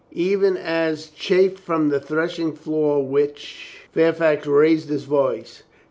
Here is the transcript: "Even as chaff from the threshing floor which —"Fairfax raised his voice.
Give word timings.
"Even 0.13 0.57
as 0.57 1.11
chaff 1.11 1.57
from 1.57 1.89
the 1.89 1.99
threshing 1.99 2.53
floor 2.53 3.05
which 3.05 3.81
—"Fairfax 3.93 4.47
raised 4.47 4.89
his 4.89 5.03
voice. 5.03 5.61